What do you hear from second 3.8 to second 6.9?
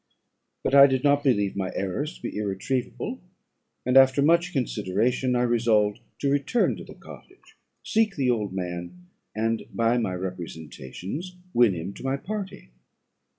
and, after much consideration, I resolved to return to